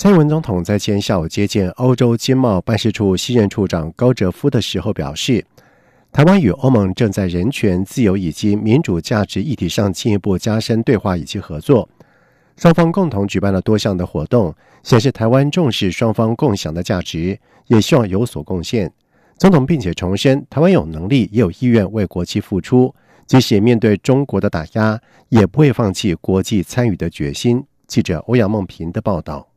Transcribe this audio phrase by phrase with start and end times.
[0.00, 5.44] 蔡英文总统在今天下午接见欧洲经贸办事处新任处长高哲夫的时候表示，
[6.12, 11.88] 台湾与欧盟正在人权、自由以及民主价值议题上进一步加深对话以及合作。
[12.56, 18.92] 双方共同举办了多项的活动，显示台湾重视双方共享的价值，也希望有所贡献。
[19.36, 22.94] 总统并且重申，台湾有能力也有意愿为国际付出。
[23.26, 27.64] 即使面对中国的打压，也不会放弃国际参与的决心。
[27.88, 29.47] 记者欧阳梦平的报道。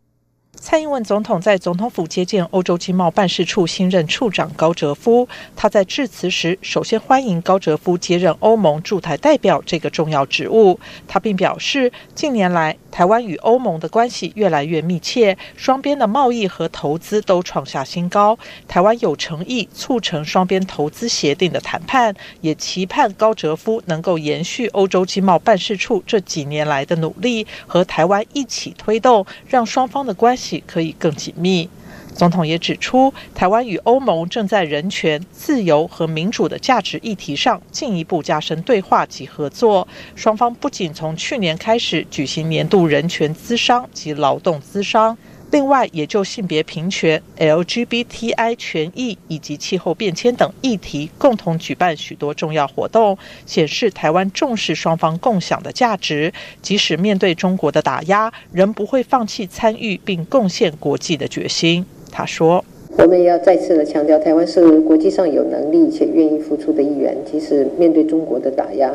[0.62, 5.28] 蔡英文总统在总统府接见欧洲经贸办事处新任处长高哲夫。
[5.56, 10.80] 他在致辞时，首先欢迎高哲夫接任欧盟驻台代表这个重要职务。
[11.08, 18.38] 他并表示，近年来台湾与欧盟的关系越来越密切，双边的贸易和投资都创下新高。
[18.68, 30.51] 台湾有诚意促成双边投资协定的谈判，也期盼高哲夫能够延续欧洲经贸办事处这几年来的努力，和台湾一起推动，让双方的关系。
[30.66, 31.70] 可以更紧密。
[32.14, 39.88] 总统也指出，台湾与欧盟正在人权、自由和民主的价值议题上进一步加深对话及合作。
[40.14, 45.18] 双方不仅从去年开始举行年度人权咨商及劳动咨商。
[45.52, 61.86] 另外，也就性别平权、LGBTI 权益以及气候变迁等议题，共同举办许多重要活动，显示台湾重视双方共享的价值，即使面对中国的打压，仍不会放弃参与并贡献国际的决心。
[62.10, 62.64] 他说
[62.98, 68.90] ：“我们要再次的强调，台湾是国际上有能力且愿意付出的一员，即使面对中国的打压。”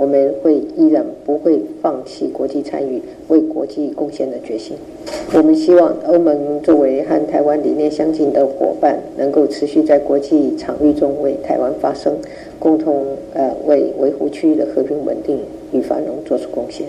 [0.00, 4.74] 我们会依然不会放弃国际参与、为国际贡献的决心。
[5.34, 12.16] 我们希望欧盟作为和台湾理念相近的伙伴，能够持续在国际场域中为台湾发声，
[12.58, 15.38] 共同呃为维护区域的和平稳定
[15.70, 16.86] 与繁荣做出贡献。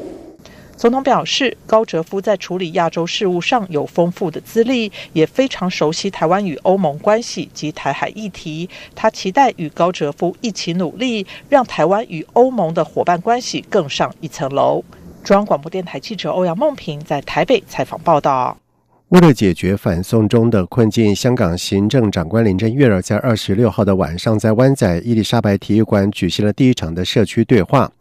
[0.81, 8.67] 总统表示，高哲夫在处理亚洲事务上有丰富的资历，也非常熟悉台湾与欧盟关系及台海议题。
[8.95, 14.83] 他期待与高哲夫一起努力，让台湾与欧盟的伙伴关系更上一层楼。
[15.23, 18.57] 中央广播电台记者欧阳梦平在台北采访报道。
[19.09, 27.91] 为了解决反送中的困境，香港行政长官林郑月娥在二十六号的晚上，在湾仔伊丽莎白体育馆举行了第一场的社区对话。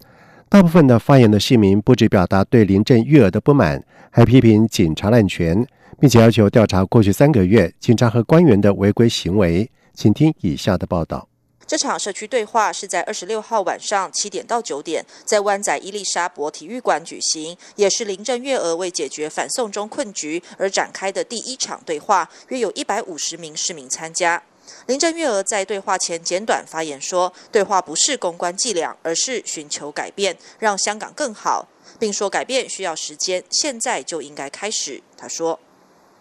[0.50, 3.80] 大部分的发言的市民不止表达对林郑月娥的不满，
[4.10, 5.64] 还批评警察滥权，
[6.00, 9.70] 并且要求调查过去三个月警察和官员的违规行为。
[9.94, 11.28] 请听以下的报道。
[11.64, 24.42] 这场社区对话是在二十六号晚上七点到九点，在湾仔伊丽莎伯体育馆举行，也是林郑月娥为解决反送中困局而展开的第一场对话，约有一百五十名市民参加。
[24.86, 35.60] 林郑月娥在对话前简短发言说：“对话不是公关伎俩，而是寻求改变，让香港更好，并说改变需要时间，现在就应该开始。”他说：“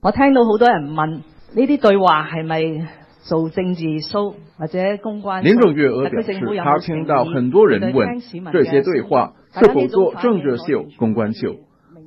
[0.01, 1.23] 我听到好多人问呢
[1.55, 2.87] 啲对话系咪
[3.23, 6.33] 做政治 show 或者公关？”林郑月娥表示，
[6.63, 8.19] 她听到很多人问
[8.51, 11.55] 这些对话是否做政治秀、公关秀，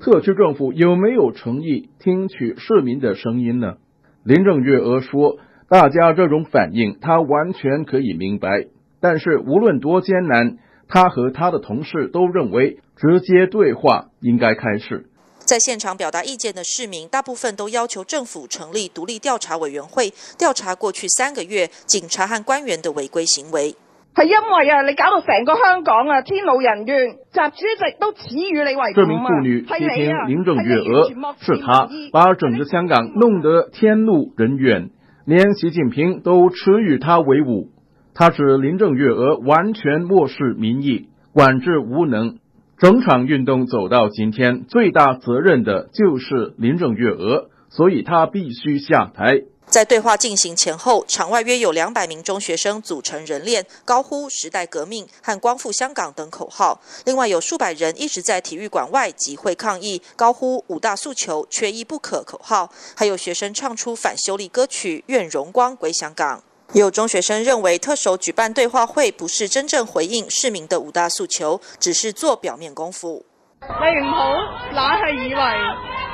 [0.01, 3.75] 特区政府有没有诚意听取市民的声音呢？
[4.23, 5.39] 林郑月娥说。
[5.73, 8.67] 大家这种反应，他完全可以明白。
[9.01, 15.07] 但是无论多艰难，他和他的同事都认为直接对话应该开始。
[15.39, 23.71] 在现场表达意见的市民，大部分都要求政府成立独立调查委员会，调查过去三个月警察和官员的违规行为。
[24.15, 31.09] 系因为啊，你搞到成个香港啊，天怒人怨，习主席都耻与你为这名妇女批评林郑月娥，
[31.41, 34.91] 是他把整个香港弄得天怒人怨。
[35.25, 37.69] 连习近平都耻与他为伍，
[38.13, 42.39] 他指林郑月娥完全漠视民意，管制无能。
[42.79, 49.43] 整场运动走到今天，最大责任的就是林郑月娥，所以他必须下台。
[49.67, 56.79] 在对话进行前后，场外约有两百名中学生组成人链，高呼“时代革命”和“光复香港”等口号。
[57.07, 62.71] 另外有数百人一直在体育馆外集会抗议，高呼“五大诉求，缺一不可”口号。
[62.95, 66.43] 还有学生唱出反修例歌曲，愿荣光归香港。
[66.75, 73.25] 有中学生认为，特首举办对话会不是真正回应市民的五大诉求，只是做表面功夫。
[73.61, 74.33] 你唔好，
[74.73, 75.41] 硬系以为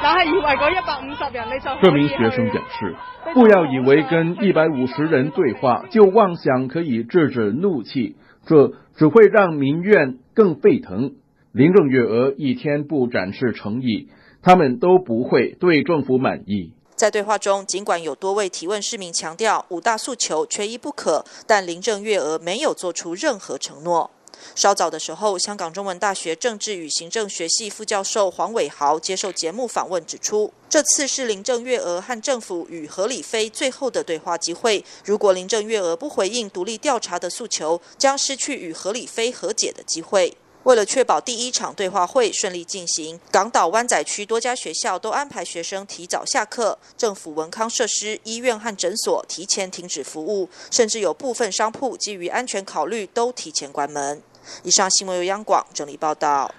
[0.03, 0.25] 为。
[0.25, 2.97] 以一百五十人你就这名学生表示，
[3.35, 8.17] 不要以为跟一百五十人对话就妄想可以制止怒气，
[8.47, 11.13] 这只会让民怨更沸腾。
[11.53, 14.09] 林郑月娥一天不展示诚意，
[14.43, 16.73] 他们都不会对政府满意。
[16.95, 24.11] 在对话中，尽管有多位提问市民强调五大诉求缺一不可，但林郑月娥没有做出任何承诺。
[24.55, 34.85] 稍早的时候，香港中文大学政治与行政学系副教授黄伟豪接受节目访问，指出，这次是林郑月娥和政府与何李飞最后的对话机会。
[35.05, 40.37] 如果林郑月娥不回应独立调查的诉求，将失去与何李飞和解的机会。
[40.69, 54.21] 为了确保第一场对话会顺利进行，港岛湾仔区多家学校都安排学生提早下课，政府文康设施、医院和诊所提前停止服务，甚至有部分商铺基于安全考虑都提前关门。
[54.63, 56.55] 以上新闻由央广整理报道。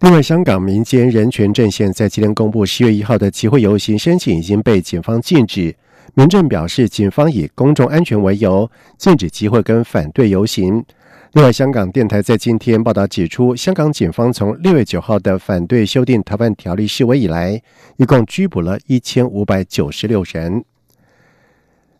[0.00, 5.76] 另外，香港民间人权阵线在今天公布，十月一号的集会游行申请已经被警方禁止。
[6.14, 10.82] 民政表示，警方以公众安全为由禁止集会跟反对游行。
[11.34, 17.60] 另外，香港电台在今天报道指出，香港警方从六月九号的反对修订逃犯条例示威以来，
[17.96, 20.64] 一共拘捕了一千五百九十六人。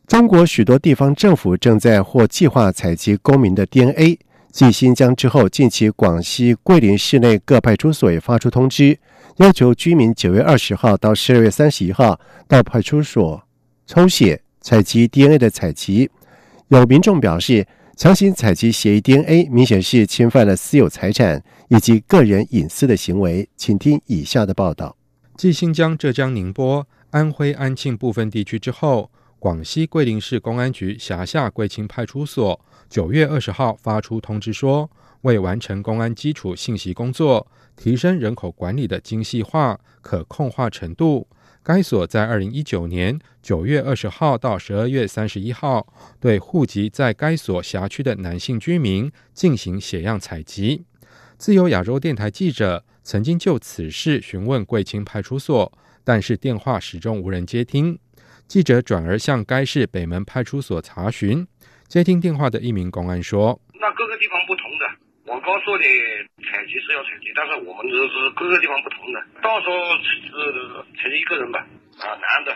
[0.06, 4.20] 中国许多地方政府正在或计划采集公民的 DNA。
[4.52, 8.96] 继新疆之后，近期广西桂林市内各派出所也发出通知，
[9.38, 13.42] 要求居民九月二十号到十二月三十一号到派出所
[13.84, 16.08] 抽血采集 DNA 的采集。
[16.68, 17.66] 有民众表示，
[17.96, 23.48] 强行采集协议 DNA 明显是侵犯了私有财产以及个人隐私的行为。
[23.56, 24.96] 请听以下的报道：
[25.36, 32.60] 继新疆、浙江宁波、安徽安庆部分地区之后，广西桂林市公安局辖下桂清派出所。
[32.90, 37.46] 九月二十号发出通知说，为完成公安基础信息工作，
[37.76, 41.26] 提升人口管理的精细化、可控化程度，
[41.62, 50.84] 该所在二零一九年九月二十号到十二月三十一号，对户籍在该所辖区的男性居民进行血样采集。
[51.36, 55.72] 自由亚洲电台记者曾经就此事询问贵清派出所，
[56.04, 57.98] 但是电话始终无人接听。
[58.46, 61.46] 记者转而向该市北门派出所查询。
[61.88, 65.84] 接听电话的一名公安说：“那各个地方不同的，我告诉你，
[66.44, 69.74] 采集是要采集，但是我们这是各个地方不同的，到时候
[70.04, 71.60] 是采集一个人吧，
[71.98, 72.54] 啊，男的。”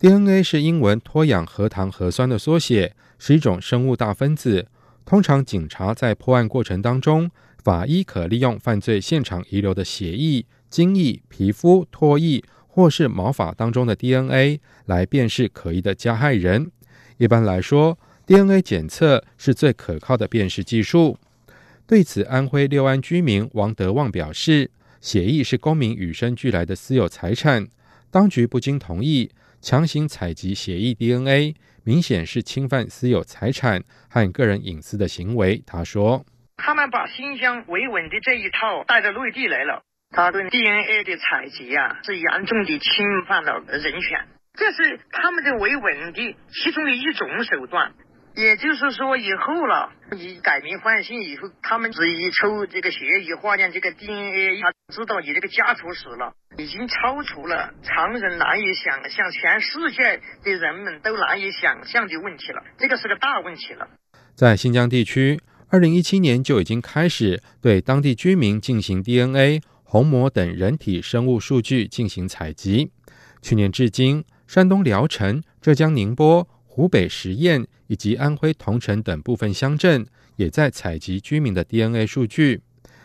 [0.00, 4.68] DNA 是英文脱氧核糖核酸的缩写，是一种生物大分子。
[5.04, 7.30] 通常警察在破案过程当中，
[7.62, 16.70] 法医可利用犯罪现场遗留的血液、精液、皮肤、唾液或是毛发当中的 DNA 来辨识可疑的加害人。
[17.18, 21.18] 一般来说，DNA 检测是最可靠的辨识技术。
[21.88, 24.68] 对此，安徽六安居民王德旺表示
[25.00, 27.68] ：“血液是公民与生俱来的私有财产，
[28.10, 29.30] 当局不经同意
[29.60, 31.54] 强行采集血液 DNA，
[31.84, 36.26] 明显是侵犯私有财产和个人隐私的行为。”他说
[36.58, 47.92] ：“他们把新疆维稳的这一套带到内地来了，他对 DNA 的采集啊，是严重的侵犯了人权，这是他们的维稳的其中的一种手段。”
[48.36, 62.62] 也就是说，以后了，你改名换姓以后，他们只一抽这个血液化验这个 DNA，他知道你这个家族史了，已经超出了常人难以想象，全世界的人们都难以想象的问题了。
[62.76, 63.88] 这个是个大问题了。
[64.34, 65.40] 在新疆地区，
[65.70, 72.92] 二零一七年就已经开始对当地居民进行 DNA、虹膜等人体生物数据进行采集。
[73.40, 76.46] 去年至今，山东聊城、浙江宁波。
[76.76, 80.06] 湖北十堰以及安徽桐城等部分乡镇
[80.36, 82.60] 也在采集居民的 DNA 数据。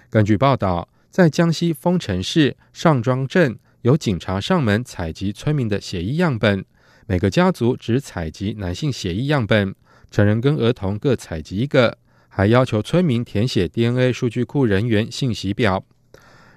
[0.09, 6.65] 根据报道，在江西丰城市上庄镇，有警察上门采集村民的血液样本，
[7.07, 9.73] 每个家族只采集男性血液样本，
[10.11, 11.97] 成人跟儿童各采集一个，
[12.27, 15.85] 还要求村民填写 DNA 数据库人员信息表。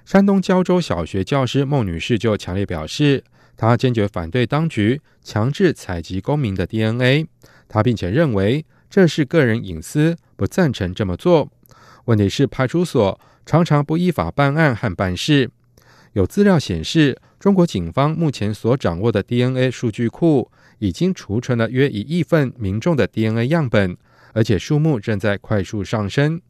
[0.03, 3.23] 山东胶州小学教师孟女士就强烈表示。
[3.57, 7.27] 他坚决反对当局强制采集公民的 DNA，
[7.67, 11.49] 他并且认为这是个人隐私，不赞成这么做。
[12.05, 15.49] 问题是派出所常常不依法办案和办事。
[16.13, 23.97] 有资料显示，中国警方目前所掌握的 DNA 数据库已经储存了约一亿份民众的 DNA 样本，
[24.33, 26.41] 而且数目正在快速上升。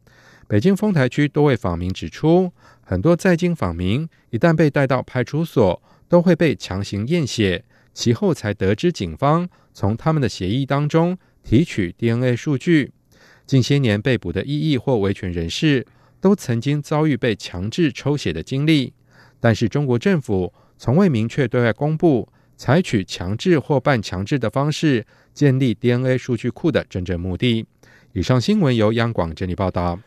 [0.46, 5.82] 北京丰台区多位访民指出，很多在京访民一旦被带到派出所。
[6.08, 12.92] 都会被强行验血，其后才得知警方从他们的血液当中提取 DNA 数据。
[13.46, 15.86] 近些年被捕的异议或维权人士
[16.20, 18.92] 都曾经遭遇被强制抽血的经历，
[19.38, 27.64] 但是中国政府从未明确对外公布采取强制或半强制的方式建立 DNA 数据库的真正目的。
[28.12, 30.00] 以上新闻由央广整理报道。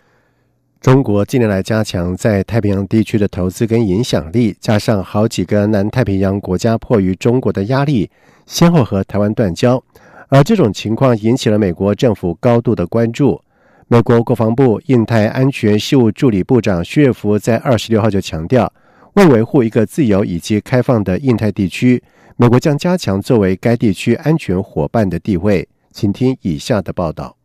[0.81, 8.09] 中国近年来加强在太平洋地区的投资跟影响力，加上好几个南太平洋国家迫于中国的压力，
[8.45, 9.83] 先后和台湾断交，
[10.29, 13.41] 而这种情况引起了美国政府高度的关注。
[13.89, 18.71] 美国国防部印太安全事务助理部长薛岳福在二十六号就强调，
[19.15, 22.01] 为维护一个自由以及开放的印太地区，
[22.37, 25.67] 美国将加强作为该地区安全伙伴的地位。
[25.91, 27.38] 请听以下的报道。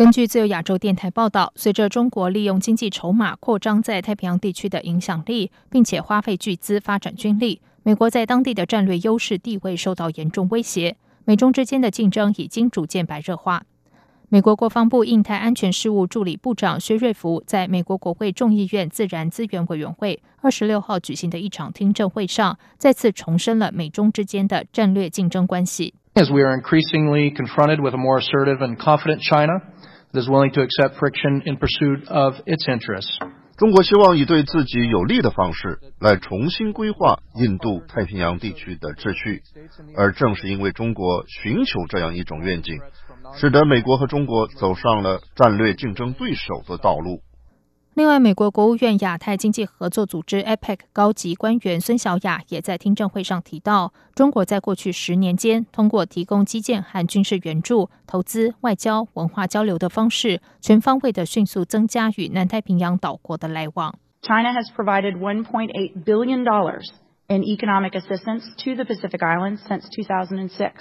[0.00, 10.96] 根据自由亚洲电台报道，随着中国利用经济筹码扩张在太平洋地区的影响力，并且花费巨资发展军力，美国在当地的战略优势地位受到严重威胁。
[11.26, 13.62] 美中之间的竞争已经逐渐白热化。
[14.30, 25.92] 美国国防部印太安全事务助理部长薛瑞福在美国国会众议院自然资源委员会二十六号举行的一场听证会上，再次重申了美中之间的战略竞争关系。
[26.14, 29.60] As we are increasingly confronted with a more assertive and confident China.
[30.12, 33.18] Is willing to accept friction in pursuit of its interests.
[33.56, 39.42] 中国希望以对自己有利的方式来重新规划印度太平洋地区的秩序，
[39.96, 42.80] 而正是因为中国寻求这样一种愿景，
[43.36, 47.20] 使得美国和中国走上了战略竞争对手的道路。
[47.94, 63.98] 另外，美国国务院亚太经济合作组织 （APEC） 高级官员孙小雅也在听证会上提到，中国在过去十年间，通过提供基建和军事援助、投资、外交、文化交流的方式，全方位的迅速增加与南太平洋岛国的来往。
[64.22, 66.86] China has provided 1.8 billion dollars
[67.26, 70.72] in economic assistance to the Pacific Islands since 2006.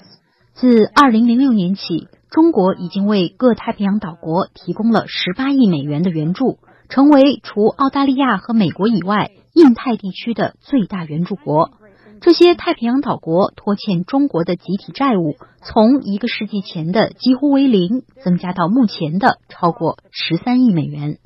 [0.54, 6.60] 自2006年起，中国已经为各太平洋岛国提供了18亿美元的援助。
[6.90, 11.72] 成为除澳大利亚和美国以外，印太地区的最大援助国。
[12.20, 21.20] 这些太平洋岛国拖欠中国的集体债务，从一个世纪前的几乎为零，增加到目前的超过十三亿美元。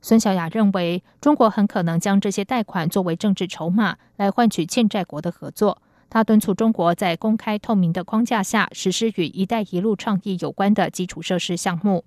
[0.00, 5.82] 孙小雅认为，中国很可能将这些贷款作为政治筹码，来换取欠债国的合作。
[6.08, 12.04] 他敦促中国在公开透明的框架下，实施与“一带一路”倡议有关的基础设施项目。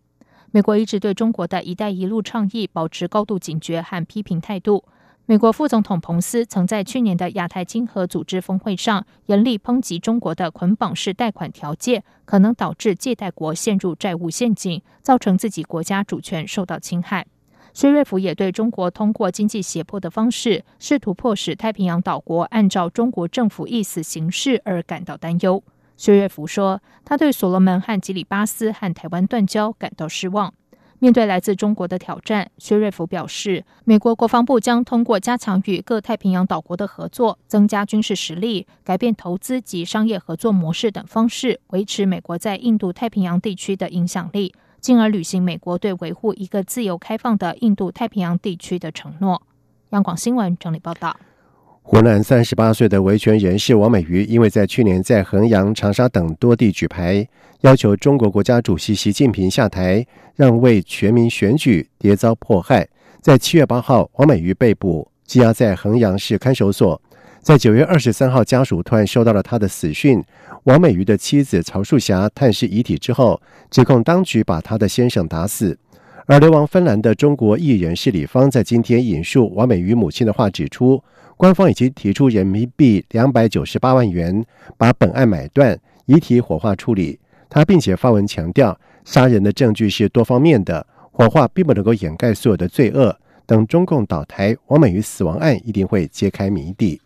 [0.55, 4.83] 美国一直对中国的一带一路倡议保持高度警觉和批评态度。
[5.25, 17.25] 美国副总统彭斯曾在去年的亚太经合组织峰会上严厉抨击中国的捆绑式贷款条件，可能导致借贷国陷入债务陷阱，造成自己国家主权受到侵害。
[17.73, 25.63] 薛瑞福也对中国通过经济胁迫的方式，试图迫使太平洋岛国按照中国政府意思行事而感到担忧。
[26.03, 30.53] 薛岳福说：“他对所罗门和吉里巴斯和台湾断交感到失望。
[30.99, 49.41] 面对来自中国的挑战，薛瑞福表示，美国国防部将通过加强与各太平洋岛国的合作、增加军事实力、改变投资及商业合作模式等方式，维持美国在印度太平洋地区的影响力，进而履行美国对维护一个自由开放的印度太平洋地区的承诺。”
[49.91, 51.15] 央广新闻整理报道。
[51.85, 57.27] 湖南三十八岁的维权人士王美瑜，因为在去年在衡阳、长沙等多地举牌，
[57.59, 62.87] 要求中国国家主席习近平下台，让位全民选举，跌遭迫害。
[63.21, 66.99] 在七月八号，王美瑜被捕，羁押在衡阳市看守所。
[67.41, 70.23] 在九月二十三号，家属突然收到了他的死讯。
[70.63, 75.77] 王美瑜的妻子曹树霞探视遗体之后，指控当局把他的先生打死。
[76.27, 81.03] 而流亡芬兰的中国艺人是李芳在今天引述王美瑜母亲的话，指出。
[81.35, 84.43] 官方已经提出人民币两百九十八万元，
[84.77, 87.19] 把本案买断，遗体火化处理。
[87.49, 93.15] 他并且发文强调，杀人的证据是多方面的，火化并不能够掩盖所有的罪恶。
[93.45, 97.01] 等中共倒台，王美瑜死亡案一定会揭开谜底。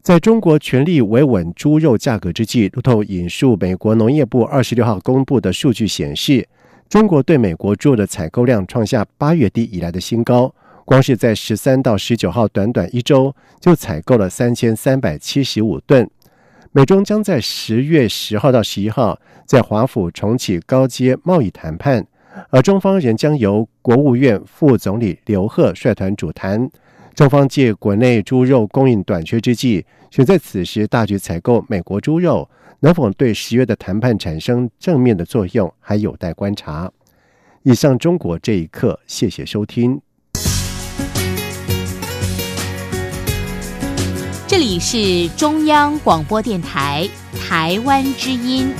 [0.00, 6.48] 在中国全力维稳猪肉价格之际，路透引述美国农业部二十六号公布的数据显示，
[6.88, 10.54] 中国对美国猪肉的采购量创下八月底以来的新高。
[10.90, 16.10] 光是在十三到十九号短短一周，就采购了三千三百七十五吨。
[16.72, 19.16] 美中将在十月十号到十一号
[19.46, 22.04] 在华府重启高阶贸易谈判，
[22.48, 26.68] 而中方仍将由国务院副总理刘鹤率团主谈。
[27.14, 36.90] 中方借国内猪肉供应短缺之际，选在此时大举采购美国猪肉，能否对十月的谈判产生正面的作用，还有待观察。
[37.62, 40.00] 以上中国这一刻，谢谢收听。
[44.70, 47.08] 你是中央广播电台
[47.40, 48.72] 台湾之音。